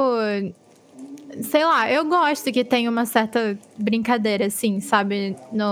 [1.42, 5.66] Sei lá, eu gosto que tenha uma certa brincadeira, assim, sabe, no,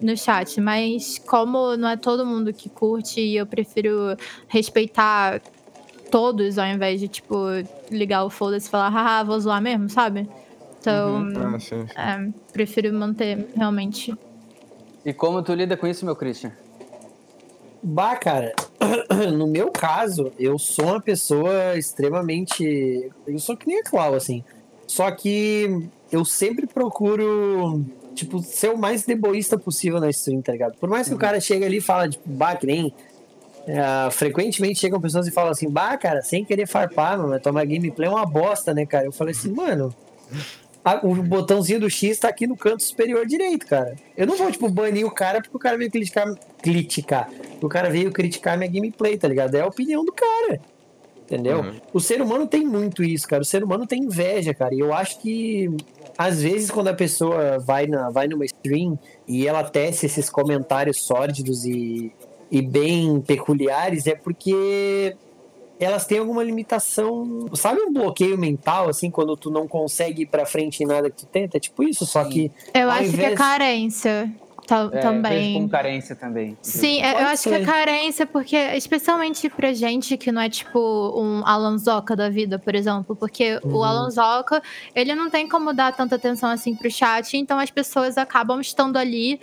[0.00, 5.40] no chat, mas como não é todo mundo que curte, e eu prefiro respeitar
[6.10, 7.36] todos ao invés de, tipo,
[7.90, 10.28] ligar o foda-se e falar, haha, vou zoar mesmo, sabe?
[10.80, 11.92] Então, Ah, sim, sim.
[11.96, 14.14] é, prefiro manter realmente.
[15.04, 16.52] E como tu lida com isso, meu Christian?
[17.82, 18.52] Bah, cara,
[19.34, 23.10] no meu caso, eu sou uma pessoa extremamente.
[23.26, 24.44] Eu sou que nem a Clau, assim.
[24.90, 30.74] Só que eu sempre procuro, tipo, ser o mais deboísta possível na stream, tá ligado?
[30.78, 32.92] Por mais que o cara chegue ali e fala, tipo, bah, que nem.
[33.68, 38.08] é, frequentemente chegam pessoas e falam assim, bah, cara, sem querer farpar, mano, tua gameplay
[38.08, 39.04] é uma bosta, né, cara?
[39.06, 39.94] Eu falei assim, mano.
[40.84, 43.94] a- o botãozinho do X tá aqui no canto superior direito, cara.
[44.16, 46.34] Eu não vou, tipo, banir o cara porque o cara veio criticar.
[46.60, 47.30] criticar.
[47.62, 49.54] O cara veio criticar minha gameplay, tá ligado?
[49.54, 50.60] É a opinião do cara.
[51.30, 51.60] Entendeu?
[51.60, 51.74] Uhum.
[51.92, 53.42] O ser humano tem muito isso, cara.
[53.42, 54.74] O ser humano tem inveja, cara.
[54.74, 55.70] E eu acho que,
[56.18, 61.00] às vezes, quando a pessoa vai, na, vai numa stream e ela tece esses comentários
[61.02, 62.10] sórdidos e,
[62.50, 65.16] e bem peculiares, é porque
[65.78, 67.48] elas têm alguma limitação.
[67.54, 71.18] Sabe um bloqueio mental, assim, quando tu não consegue ir pra frente em nada que
[71.18, 71.58] tu tenta?
[71.58, 72.50] É tipo isso, só que.
[72.74, 74.32] Eu acho que é invés- carência
[74.68, 75.54] É, Vejo também.
[75.54, 76.56] como carência também.
[76.62, 77.62] Sim, é, eu acho que ser.
[77.62, 80.78] é carência, porque, especialmente pra gente que não é tipo
[81.16, 83.84] um Alan Zoca da vida, por exemplo, porque o Uhum.
[83.84, 84.62] Alan Zoca,
[84.94, 88.96] ele não tem como dar tanta atenção assim pro chat, então as pessoas acabam estando
[88.96, 89.40] ali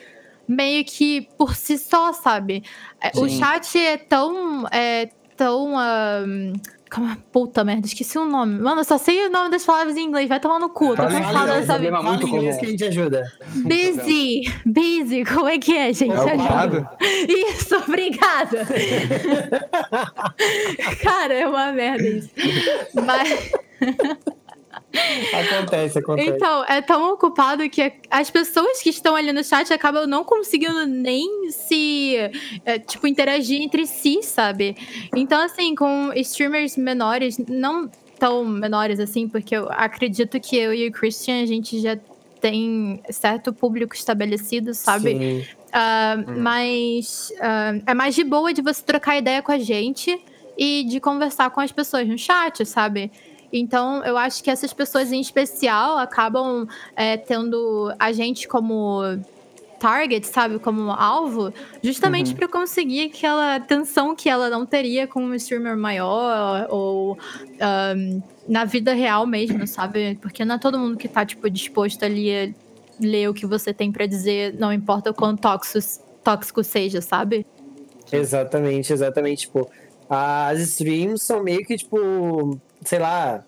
[0.48, 2.64] meio que por si só, sabe?
[3.02, 3.40] É, O Sim.
[3.40, 4.66] chat é tão.
[4.72, 5.78] É tão.
[5.78, 6.54] ahn,
[6.90, 8.60] como- puta merda, esqueci o nome.
[8.60, 10.96] Mano, eu só sei o nome das palavras em inglês, vai tomar no cu, tô
[10.98, 11.92] Fala cansada inglês, dessa vida.
[11.92, 13.24] Fala muito inglês que a gente ajuda.
[13.56, 16.14] Busy, busy, como é que é, gente?
[16.14, 16.90] É Ajuda.
[17.28, 18.68] Isso, obrigada.
[21.04, 22.30] Cara, é uma merda isso.
[23.06, 23.52] Mas,
[25.34, 26.30] Acontece, acontece.
[26.30, 30.86] então, é tão ocupado que as pessoas que estão ali no chat acabam não conseguindo
[30.86, 32.16] nem se,
[32.66, 34.76] é, tipo, interagir entre si, sabe?
[35.16, 40.88] Então, assim, com streamers menores, não tão menores assim, porque eu acredito que eu e
[40.88, 41.98] o Christian, a gente já
[42.42, 45.18] tem certo público estabelecido, sabe?
[45.18, 45.46] Sim.
[45.72, 50.20] Ah, Mas ah, é mais de boa de você trocar ideia com a gente
[50.58, 53.12] e de conversar com as pessoas no chat, sabe?
[53.52, 59.02] Então, eu acho que essas pessoas em especial acabam é, tendo a gente como
[59.80, 60.60] target, sabe?
[60.60, 66.68] Como alvo, justamente para conseguir aquela atenção que ela não teria com um streamer maior
[66.70, 67.18] ou
[67.60, 70.16] ahm, na vida real mesmo, sabe?
[70.22, 72.50] Porque não é todo mundo que tá, tipo, disposto ali a
[73.00, 77.46] ler o que você tem pra dizer, não importa o quão tóxico, tóxico seja, sabe?
[78.12, 79.42] Exatamente, exatamente.
[79.42, 79.70] Tipo,
[80.10, 83.44] as streams são meio que, tipo, sei lá,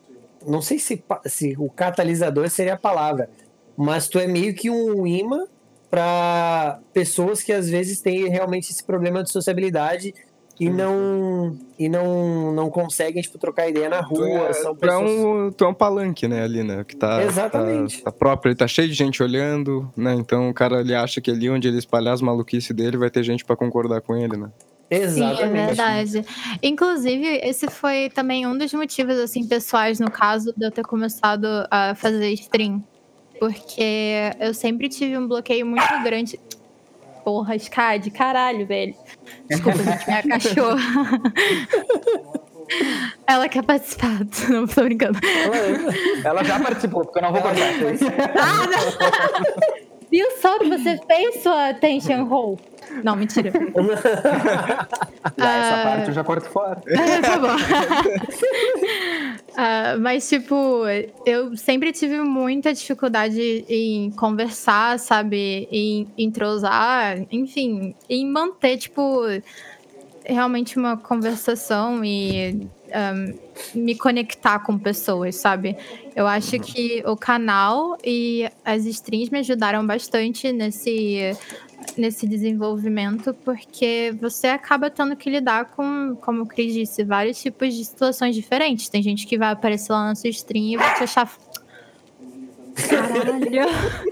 [0.46, 3.30] não sei se, se o catalisador seria a palavra,
[3.76, 5.46] mas tu é meio que um imã
[5.90, 10.14] para pessoas que às vezes têm realmente esse problema de sociabilidade
[10.60, 14.86] e não e não não conseguem tipo trocar ideia na Tu rua, é, são tu
[14.86, 16.84] é pessoas um, tu é um palanque, né, ali, né?
[16.84, 18.00] Que tá, Exatamente.
[18.00, 20.14] Tá, tá próprio, ele tá cheio de gente olhando, né?
[20.14, 23.24] Então o cara ele acha que ali onde ele espalhar as maluquices dele vai ter
[23.24, 24.52] gente pra concordar com ele, né?
[24.90, 25.38] Exatamente.
[25.38, 26.26] Sim, é verdade.
[26.64, 31.46] Inclusive, esse foi também um dos motivos, assim, pessoais, no caso, de eu ter começado
[31.70, 32.84] a fazer stream.
[33.40, 36.40] Porque eu sempre tive um bloqueio muito grande.
[37.24, 38.96] Porra, Skad, caralho, velho.
[39.50, 41.22] Desculpa, gente, minha cachorra.
[43.28, 44.20] Ela quer participar.
[44.50, 45.20] Não, tô brincando.
[46.24, 47.62] Ela já participou, porque eu não vou cortar.
[48.38, 49.79] Ah, não.
[50.12, 52.60] Viu só que você fez sua tension roll?
[53.04, 53.52] Não, mentira.
[55.38, 56.82] Ah, essa parte eu já corto fora.
[56.88, 57.48] É, tá bom.
[59.56, 60.84] Ah, mas, tipo,
[61.26, 65.68] eu sempre tive muita dificuldade em conversar, sabe?
[65.70, 69.22] Em entrosar, enfim, em manter, tipo,
[70.24, 73.34] realmente uma conversação e ahm,
[73.74, 75.76] me conectar com pessoas, sabe?
[76.16, 81.36] Eu acho que o canal e as streams me ajudaram bastante nesse
[81.98, 87.74] nesse desenvolvimento, porque você acaba tendo que lidar com, como o Cris disse, vários tipos
[87.74, 88.90] de situações diferentes.
[88.90, 91.32] Tem gente que vai aparecer lá na sua stream e vai te achar.
[92.88, 93.70] Caralho!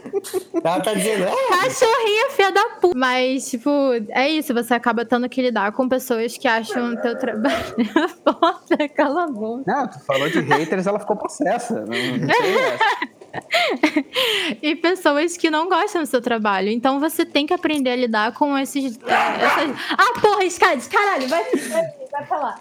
[0.63, 2.97] Ela tá dizendo, "Ah, Cachorrinha filha da puta!
[2.97, 3.69] Mas, tipo,
[4.09, 7.55] é isso, você acaba tendo que lidar com pessoas que acham o teu trabalho.
[8.23, 9.63] Foda, cala a boca.
[9.67, 11.73] Não, tu falou de haters, ela ficou possessa.
[11.75, 13.17] Não, não sei essa.
[14.63, 16.69] E pessoas que não gostam do seu trabalho.
[16.69, 18.97] Então você tem que aprender a lidar com esses.
[19.05, 19.75] é, essas...
[19.91, 22.59] Ah, porra, Skades, caralho, vai, vai, vai pra lá.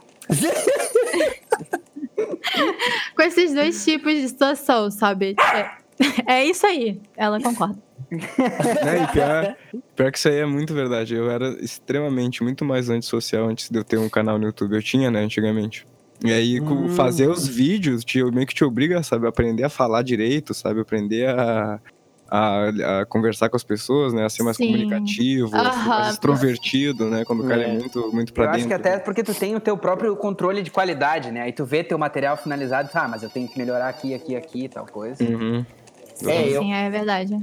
[3.15, 5.35] com esses dois tipos de situação, sabe?
[5.55, 5.71] É,
[6.27, 7.77] é isso aí, ela concorda.
[8.85, 9.57] Né, e pior,
[9.97, 11.15] pior que isso aí é muito verdade.
[11.15, 14.75] Eu era extremamente, muito mais antissocial antes de eu ter um canal no YouTube.
[14.77, 15.85] Eu tinha, né, antigamente.
[16.25, 16.89] E aí, com Hum.
[16.89, 20.81] fazer os vídeos, te, meio que te obriga, sabe, a aprender a falar direito, sabe?
[20.81, 21.81] Aprender a,
[22.31, 24.25] a, a conversar com as pessoas, né?
[24.25, 24.67] A ser mais Sim.
[24.67, 25.89] comunicativo, a ser Aham.
[25.89, 27.25] mais extrovertido, né?
[27.25, 27.73] Quando o cara é, É.
[27.79, 28.69] muito, muito pra Eu acho dentro.
[28.69, 31.43] que até porque tu tem o teu próprio controle de qualidade, né?
[31.43, 34.15] Aí tu vê teu material finalizado e fala, ah, mas eu tenho que melhorar aqui,
[34.15, 35.23] aqui, aqui, tal coisa.
[35.25, 35.65] Uhum.
[36.25, 37.37] É, eu, Sim, é verdade.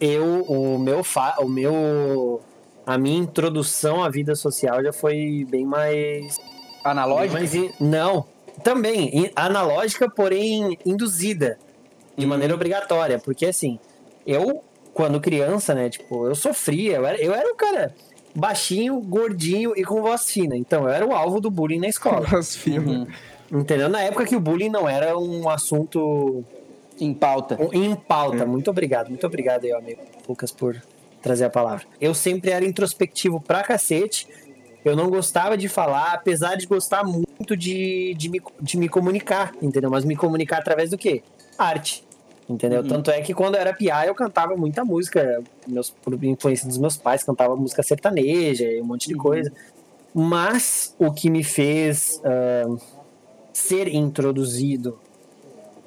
[0.00, 2.40] eu, o meu, fa, o meu,
[2.86, 6.36] a minha introdução à vida social já foi bem mais,
[6.84, 7.32] Analógico?
[7.34, 8.24] mais in- não,
[8.62, 11.58] também in- analógica, porém induzida
[12.16, 12.28] de Hum.
[12.30, 13.78] maneira obrigatória, porque assim,
[14.26, 14.62] eu
[14.94, 17.94] quando criança, né, tipo, eu sofria, eu era, eu era um cara
[18.34, 22.26] baixinho, gordinho e com voz fina, então eu era o alvo do bullying na escola,
[22.34, 23.06] As firmas.
[23.50, 23.60] Uhum.
[23.60, 23.90] entendeu?
[23.90, 26.42] Na época que o bullying não era um assunto
[27.00, 27.58] Em pauta.
[27.72, 28.46] em pauta.
[28.46, 30.80] Muito obrigado, muito obrigado aí, amigo Lucas, por
[31.20, 31.86] trazer a palavra.
[32.00, 34.26] Eu sempre era introspectivo pra cacete.
[34.84, 39.52] Eu não gostava de falar, apesar de gostar muito de, de, me, de me comunicar,
[39.60, 39.90] entendeu?
[39.90, 41.22] Mas me comunicar através do quê?
[41.58, 42.04] Arte.
[42.48, 42.86] Entendeu?
[42.86, 46.78] Tanto é que quando eu era piá, eu cantava muita música, meus, por influência dos
[46.78, 49.52] meus pais, cantava música sertaneja e um monte de coisa.
[50.14, 52.76] Mas o que me fez ah,
[53.52, 54.96] ser introduzido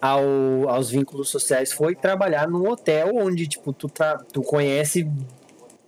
[0.02, 5.10] ao, aos vínculos sociais foi trabalhar num hotel onde, tipo, tu, tra tu conhece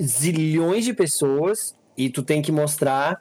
[0.02, 3.19] zilhões de pessoas e tu tem que mostrar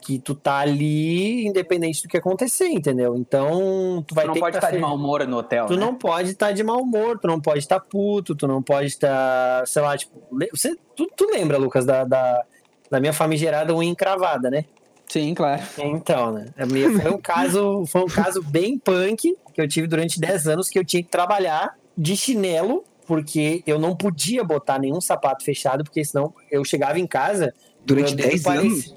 [0.00, 3.16] que tu tá ali independente do que acontecer, entendeu?
[3.16, 5.66] Então, tu vai Tu não ter pode estar tá de fe- mau humor no hotel,
[5.66, 5.80] Tu né?
[5.80, 9.66] não pode estar de mau humor, tu não pode estar puto, tu não pode estar,
[9.66, 10.12] sei lá, tipo,
[10.52, 12.44] você, tu, tu lembra, Lucas, da, da,
[12.90, 14.66] da minha famigerada unha encravada, né?
[15.08, 15.62] Sim, claro.
[15.78, 16.46] Então, né?
[16.58, 20.48] A minha, foi um caso, foi um caso bem punk que eu tive durante 10
[20.48, 25.44] anos que eu tinha que trabalhar de chinelo, porque eu não podia botar nenhum sapato
[25.44, 27.54] fechado, porque senão eu chegava em casa.
[27.84, 28.94] Durante meu dedo 10 parecia- anos?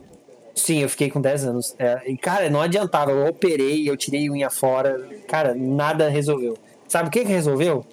[0.55, 1.75] Sim, eu fiquei com 10 anos.
[1.77, 3.11] É, e, cara, não adiantava.
[3.11, 5.07] Eu operei, eu tirei unha fora.
[5.27, 6.57] Cara, nada resolveu.
[6.87, 7.85] Sabe o que, que resolveu?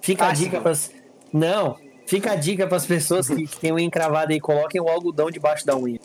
[0.00, 0.46] Fica a Ácido.
[0.50, 0.90] dica pras.
[1.32, 4.40] Não, fica a dica pras pessoas que, que têm unha encravada aí.
[4.40, 6.00] Coloquem o algodão debaixo da unha.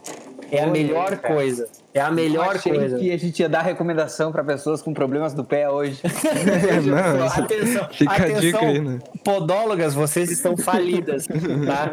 [0.52, 1.68] É a aí, melhor coisa.
[1.94, 2.98] É a melhor Achei coisa.
[3.00, 6.00] que a gente ia dar recomendação pra pessoas com problemas do pé hoje.
[6.86, 9.00] Não, Atenção, Fica a atenção, dica aí, né?
[9.24, 11.92] podólogas, vocês estão falidas, tá?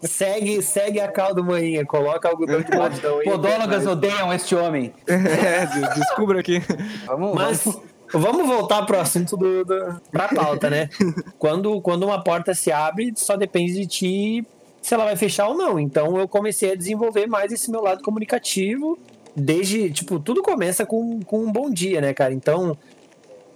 [0.00, 3.24] Segue, segue a caldo manhinha, coloca algodão da unha.
[3.24, 4.92] Podólogas odeiam este homem.
[5.06, 6.62] É, de- descubra aqui.
[7.06, 7.82] Vamos, Mas vamos.
[8.12, 10.88] vamos voltar pro assunto do, do, pra pauta, né?
[11.38, 14.46] Quando, quando uma porta se abre, só depende de ti
[14.82, 15.78] se ela vai fechar ou não.
[15.80, 18.98] Então eu comecei a desenvolver mais esse meu lado comunicativo.
[19.34, 22.34] Desde, tipo, tudo começa com, com um bom dia, né, cara?
[22.34, 22.76] Então,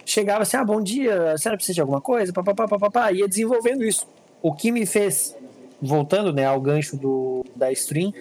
[0.03, 2.33] chegava assim, ah, bom dia, a senhora precisa de alguma coisa?
[2.33, 4.07] Pá, pá, pá, pá, pá, pá, ia desenvolvendo isso.
[4.41, 5.35] O que me fez,
[5.79, 8.11] voltando, né, ao gancho do, da stream,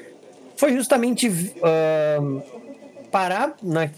[0.54, 1.28] foi justamente
[1.62, 2.40] ahn,
[3.10, 3.88] parar na,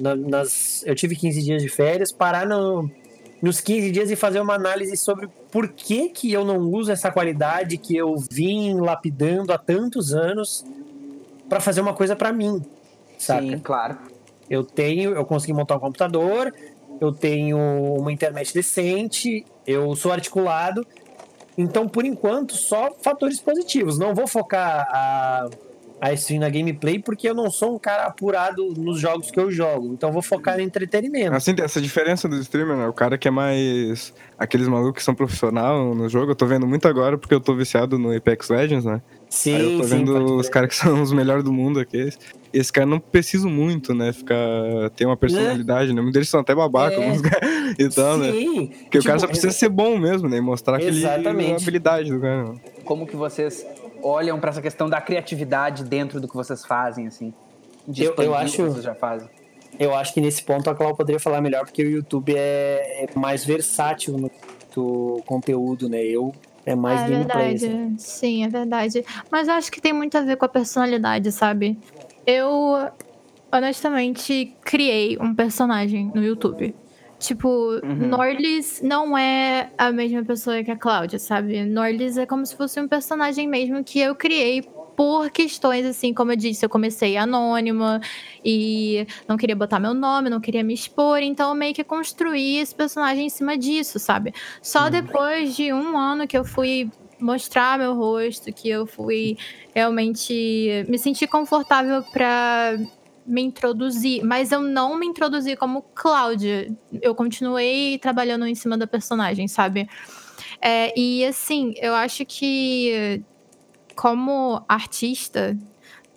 [0.00, 0.82] na- nas.
[0.84, 2.90] Eu tive 15 dias de férias, parar no,
[3.40, 7.10] nos 15 dias e fazer uma análise sobre por que, que eu não uso essa
[7.10, 10.64] qualidade que eu vim lapidando há tantos anos
[11.48, 12.62] para fazer uma coisa para mim.
[13.18, 13.42] Saca?
[13.42, 13.98] Sim, claro.
[14.50, 16.52] Eu tenho, eu consegui montar um computador,
[17.00, 17.58] eu tenho
[17.96, 20.86] uma internet decente, eu sou articulado.
[21.56, 23.98] Então, por enquanto, só fatores positivos.
[23.98, 25.48] Não vou focar a,
[26.00, 29.50] a stream na gameplay porque eu não sou um cara apurado nos jogos que eu
[29.50, 29.92] jogo.
[29.94, 31.34] Então eu vou focar no entretenimento.
[31.34, 32.86] Assim, tem essa diferença do streamer, né?
[32.86, 34.12] O cara que é mais.
[34.38, 37.54] Aqueles malucos que são profissional no jogo, eu tô vendo muito agora porque eu tô
[37.56, 39.02] viciado no Apex Legends, né?
[39.28, 41.80] Sim, Aí eu tô sim, vendo pode os caras que são os melhores do mundo
[41.80, 42.08] aqui.
[42.52, 44.12] Esse cara não precisa muito, né?
[44.12, 44.36] Ficar.
[44.96, 45.96] ter uma personalidade, né?
[46.00, 47.04] Muitos deles são até babaca, É.
[47.04, 48.30] alguns caras e tal, né?
[48.32, 48.66] Sim.
[48.84, 50.36] Porque o cara Tipo, só precisa ser bom mesmo, né?
[50.38, 51.52] E mostrar aquele, Exatamente.
[51.52, 52.54] a habilidade do cara.
[52.84, 53.66] Como que vocês
[54.02, 57.32] olham pra essa questão da criatividade dentro do que vocês fazem, assim?
[57.86, 59.28] De Eu- eu acho- que vocês já fazem.
[59.78, 63.18] Eu acho que nesse ponto a Clau poderia falar melhor, porque o YouTube é, é
[63.18, 64.30] mais versátil no
[64.74, 66.02] do conteúdo, né?
[66.04, 66.32] Eu
[66.64, 67.56] é mais é gameplay.
[67.56, 67.66] verdade.
[67.66, 67.98] assim.
[67.98, 69.04] Sim, é verdade.
[69.30, 71.76] Mas eu acho que tem muito a ver com a personalidade, sabe?
[72.26, 72.76] Eu,
[73.52, 76.74] honestamente, criei um personagem no YouTube.
[77.18, 78.08] Tipo, Uhum.
[78.08, 81.64] Norlis não é a mesma pessoa que a Cláudia, sabe?
[81.64, 84.62] Norlis é como se fosse um personagem mesmo que eu criei
[84.96, 88.00] por questões, assim, como eu disse, eu comecei anônima
[88.44, 92.56] e não queria botar meu nome, não queria me expor, então eu meio que construí
[92.58, 94.32] esse personagem em cima disso, sabe?
[94.60, 99.36] Só depois de um ano que eu fui mostrar meu rosto, que eu fui
[99.74, 102.76] realmente me sentir confortável pra
[103.28, 106.74] me introduzir, mas eu não me introduzi como Cláudia.
[107.02, 109.86] Eu continuei trabalhando em cima da personagem, sabe?
[110.60, 113.22] É, e assim, eu acho que
[113.94, 115.56] como artista,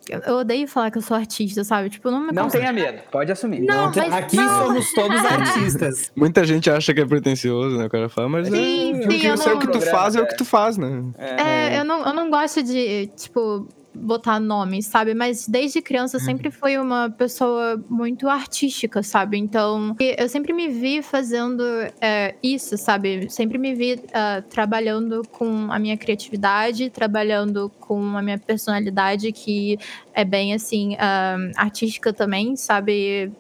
[0.10, 1.90] eu- odeio falar que eu sou artista, sabe?
[1.90, 3.62] Tipo, não me Não considero- tenha medo, pode assumir.
[3.62, 4.66] Não, mas Aqui não.
[4.68, 6.12] somos todos artistas.
[6.16, 7.86] Muita gente acha que é pretencioso, né?
[7.86, 10.16] O cara fala, mas Sim, é, sim, porque eu é o não- que tu faz,
[10.16, 11.04] é o que tu faz, né?
[11.18, 15.14] É, eu não, eu não gosto de, tipo, botar nome, sabe?
[15.14, 19.38] Mas desde criança eu sempre fui uma pessoa muito artística, sabe?
[19.38, 21.64] Então, eu sempre me vi fazendo
[22.00, 23.30] é, isso, sabe?
[23.30, 29.78] Sempre me vi ah, trabalhando com a minha criatividade, trabalhando com a minha personalidade, que
[30.14, 33.32] é bem, assim, ah, artística também, sabe?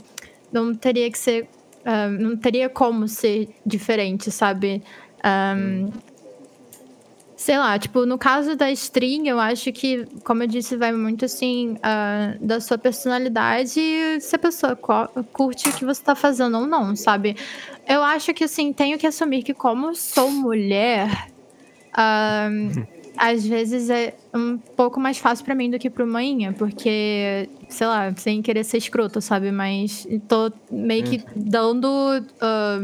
[0.52, 1.48] Não teria que ser.
[1.86, 4.84] ah, não teria como ser diferente, sabe?
[5.24, 5.56] Ah,
[7.42, 11.26] Sei lá, tipo, no caso da string, eu acho que, como eu disse, vai muito
[11.26, 16.60] assim ah, da sua personalidade e se a pessoa curte o que você tá fazendo
[16.60, 17.36] ou não, sabe?
[17.90, 21.30] Eu acho que, assim, tenho que assumir que, como sou mulher,
[21.96, 22.48] ah,
[23.18, 27.88] às vezes é um pouco mais fácil pra mim do que pro manhinha, porque, sei
[27.88, 29.52] lá, sem querer ser escrota, sabe?
[29.52, 32.82] Mas tô meio que dando ah,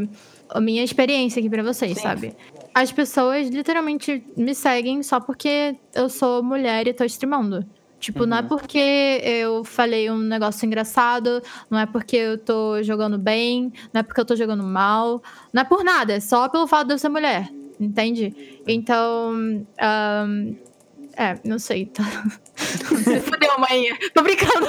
[0.50, 2.02] a minha experiência aqui pra vocês, Sim.
[2.02, 2.34] sabe?
[2.78, 7.66] As pessoas literalmente me seguem só porque eu sou mulher e tô streamando.
[7.98, 13.18] Tipo, não é porque eu falei um negócio engraçado, não é porque eu tô jogando
[13.18, 15.20] bem, não é porque eu tô jogando mal,
[15.52, 18.62] não é por nada, é só pelo fato de eu ser mulher, entende?
[18.64, 20.54] Então, ahn,
[21.16, 21.90] é, não sei.
[21.92, 22.04] Tá...
[22.54, 23.88] Se fudeu, mãe.
[24.14, 24.66] Tô brincando.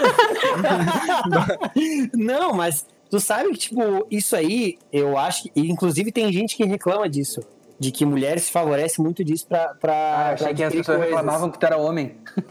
[2.14, 5.52] Não, mas tu sabe que, tipo, isso aí, eu acho que.
[5.56, 7.42] e, Inclusive, tem gente que reclama disso.
[7.80, 9.70] De que mulheres se favorecem muito disso pra.
[9.80, 11.16] pra Ah, achei pra que as pessoas coisas.
[11.16, 12.18] reclamavam que tu era homem.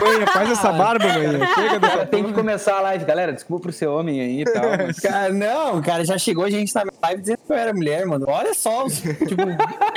[0.00, 1.46] Manha, faz essa barba, manha.
[1.54, 3.32] Chega dessa Cara, tem que começar a live, galera.
[3.32, 4.62] Desculpa por ser homem aí e tal.
[4.86, 8.06] mas- Cara, não, cara, já chegou gente na minha live dizendo que eu era mulher,
[8.06, 8.26] mano.
[8.28, 9.42] Olha só, os- tipo,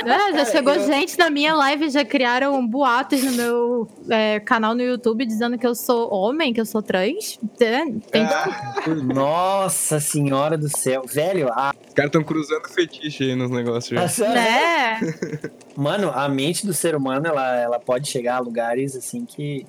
[0.06, 4.74] É, já chegou eu- gente na minha live, já criaram boatos no meu é, canal
[4.74, 7.38] no YouTube dizendo que eu sou homem, que eu sou trans.
[7.60, 8.26] É, tem
[9.04, 11.02] nossa senhora do céu.
[11.06, 14.02] Velho, a, Os caras estão cruzando fetiche aí nos negócios já.
[14.04, 14.98] essa- né?
[15.76, 19.64] Mano, a mente do ser humano, ela, ela pode chegar a lugares assim que.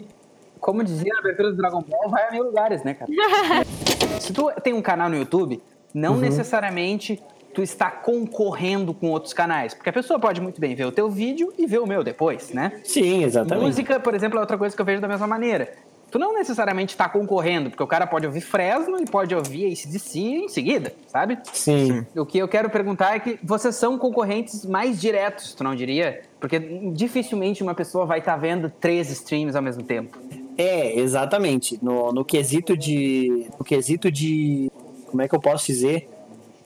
[0.60, 3.10] Como dizia na abertura do Dragon Ball, vai a mil lugares, né, cara?
[4.20, 5.62] Se tu tem um canal no YouTube,
[5.94, 6.20] não Uhum.
[6.20, 7.22] necessariamente
[7.54, 9.74] tu está concorrendo com outros canais.
[9.74, 12.52] Porque a pessoa pode muito bem ver o teu vídeo e ver o meu depois,
[12.54, 12.74] né?
[12.84, 13.66] Sim, exatamente.
[13.66, 15.74] Música, por exemplo, é outra coisa que eu vejo da mesma maneira.
[16.12, 20.19] Tu não necessariamente está concorrendo, porque o cara pode ouvir Fresno e pode ouvir ACDC
[20.19, 21.38] em seguida, sabe?
[21.54, 22.06] Sim.
[22.15, 26.22] O que eu quero perguntar é que vocês são concorrentes mais diretos, tu não diria?
[26.39, 26.60] Porque
[26.93, 30.17] dificilmente uma pessoa vai estar vendo três streams ao mesmo tempo.
[30.58, 31.80] É, exatamente.
[31.82, 33.45] No, no quesito de.
[33.58, 34.71] No quesito de.
[35.08, 36.10] Como é que eu posso dizer?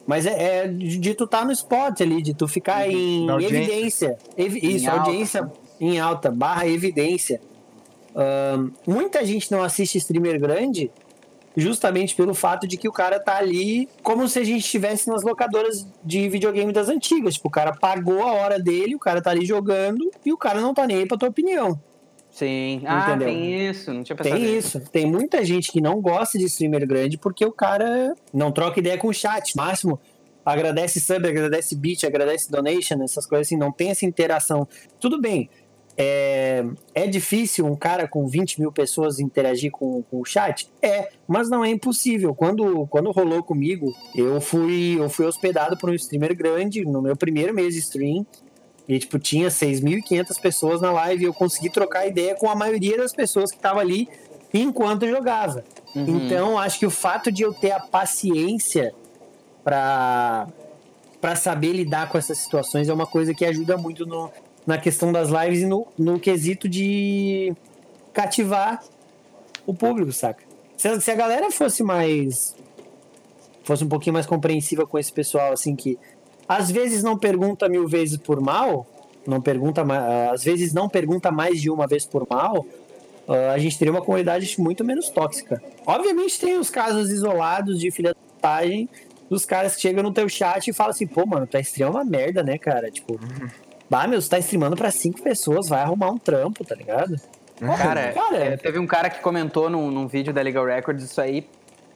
[0.06, 3.56] Mas é, é de, tu tá no spot ali, de tu ficar em Na audiência.
[3.56, 4.18] evidência.
[4.36, 5.02] Evi- Em isso, alta.
[5.02, 7.40] audiência em alta, barra evidência.
[8.14, 10.90] Ahn, muita gente não assiste streamer grande
[11.56, 15.22] justamente pelo fato de que o cara tá ali como se a gente estivesse nas
[15.22, 17.34] locadoras de videogame das antigas.
[17.34, 20.60] Tipo, o cara pagou a hora dele, o cara tá ali jogando e o cara
[20.60, 21.78] não tá nem aí pra tua opinião.
[22.30, 22.82] Sim.
[22.84, 23.28] Ah, Entendeu?
[23.28, 23.92] tem isso.
[23.94, 24.78] Não tinha pensado Tem nisso.
[24.78, 24.90] isso.
[24.90, 28.98] Tem muita gente que não gosta de streamer grande porque o cara não troca ideia
[28.98, 29.56] com o chat.
[29.56, 30.00] Máximo,
[30.44, 33.56] agradece sub, agradece beat, agradece donation, essas coisas assim.
[33.56, 34.66] Não tem essa interação.
[34.98, 35.48] Tudo bem.
[35.96, 40.68] É, é difícil um cara com 20 mil pessoas interagir com, com o chat?
[40.82, 42.34] É, mas não é impossível.
[42.34, 47.16] Quando, quando rolou comigo, eu fui, eu fui hospedado por um streamer grande no meu
[47.16, 48.26] primeiro mês de stream.
[48.88, 52.98] E, tipo, tinha 6.500 pessoas na live e eu consegui trocar ideia com a maioria
[52.98, 54.08] das pessoas que estavam ali
[54.52, 55.64] enquanto jogava.
[55.94, 56.26] Uhum.
[56.26, 58.94] Então, acho que o fato de eu ter a paciência
[59.62, 60.48] para
[61.20, 64.30] para saber lidar com essas situações é uma coisa que ajuda muito no,
[64.66, 67.52] na questão das lives e no, no quesito de
[68.12, 68.82] cativar
[69.66, 70.42] o público, saca?
[70.76, 72.54] Se, a- se a galera fosse mais.
[73.62, 75.98] fosse um pouquinho mais compreensiva com esse pessoal, assim, que
[76.48, 78.86] às vezes não pergunta mil vezes por mal,
[79.26, 79.82] não pergunta
[80.30, 82.66] às vezes não pergunta mais de uma vez por mal,
[83.26, 85.62] ah, a gente teria uma comunidade muito menos tóxica.
[85.86, 88.88] Obviamente tem os casos isolados de filha da putagem
[89.30, 92.04] dos caras que chegam no teu chat e falam assim, pô, mano, stream é uma
[92.04, 92.90] merda, né, cara?
[92.90, 93.18] Tipo,
[93.94, 97.14] bah, meu, você tá streamando pra cinco pessoas, vai arrumar um trampo, tá ligado?
[97.60, 101.20] Cara, Cara, é, teve um cara que comentou num, num vídeo da Legal Records isso
[101.20, 101.46] aí.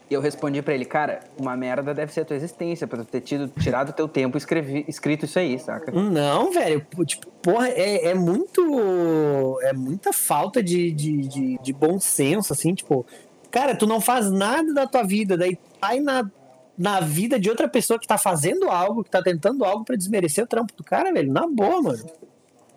[0.09, 3.05] E eu respondi pra ele, cara, uma merda deve ser a tua existência, pra tu
[3.05, 5.91] ter tido, tirado o teu tempo e escrevi, escrito isso aí, saca?
[5.91, 6.87] Não, velho.
[7.05, 9.59] Tipo, porra, é, é muito.
[9.63, 13.05] É muita falta de, de, de, de bom senso, assim, tipo.
[13.51, 16.31] Cara, tu não faz nada da tua vida, daí vai na,
[16.79, 20.45] na vida de outra pessoa que tá fazendo algo, que tá tentando algo pra desmerecer
[20.45, 21.33] o trampo do cara, velho.
[21.33, 22.05] Na boa, mano.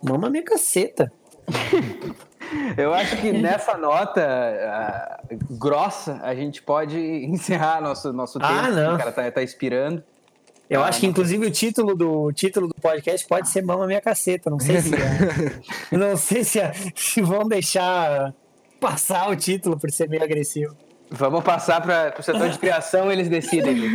[0.03, 1.11] Mama minha caceta.
[2.75, 5.19] Eu acho que nessa nota ah,
[5.51, 8.51] grossa a gente pode encerrar nosso, nosso tempo.
[8.51, 8.95] Ah, não.
[8.95, 10.03] O cara tá, tá expirando.
[10.69, 13.85] Eu Ah, acho que, inclusive, o título do, o título do podcast pode ser Mama
[13.87, 14.49] Minha Caceta.
[14.49, 14.95] Não sei se.
[14.95, 15.61] é-
[15.95, 18.33] não sei se, é- se vão deixar
[18.79, 20.75] passar o título por ser meio agressivo.
[21.11, 23.91] Vamos passar para o setor de criação, eles decidem.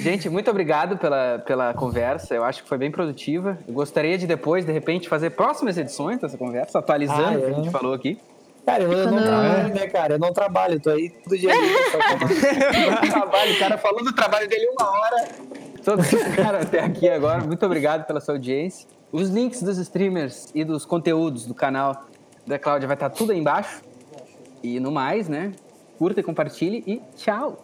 [0.00, 2.34] Gente, muito obrigado pela, pela conversa.
[2.34, 3.58] Eu acho que foi bem produtiva.
[3.68, 7.44] Eu gostaria de depois, de repente, fazer próximas edições dessa conversa, atualizando Ah, o que
[7.44, 7.54] a é.
[7.54, 8.18] gente falou aqui.
[8.64, 10.14] Cara, eu, eu não trabalho, né, cara?
[10.14, 11.50] Eu não trabalho, eu tô aí todo dia.
[13.04, 15.28] O trabalho, o cara falou do trabalho dele uma hora.
[15.84, 17.44] Todos ficaram até aqui agora.
[17.44, 18.88] Muito obrigado pela sua audiência.
[19.12, 22.06] Os links dos streamers e dos conteúdos do canal
[22.46, 23.82] da Cláudia vai estar tudo aí embaixo.
[24.64, 25.52] E no mais, né?
[25.98, 27.63] Curta e compartilhe e tchau!